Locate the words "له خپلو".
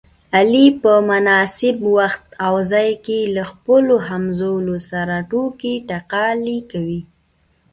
3.35-3.95